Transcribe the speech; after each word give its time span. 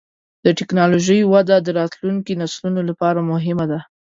د 0.45 0.47
ټکنالوجۍ 0.59 1.19
وده 1.33 1.55
د 1.61 1.67
راتلونکي 1.79 2.33
نسلونو 2.41 2.81
لپاره 2.89 3.27
مهمه 3.31 3.65
ده. 3.71 3.79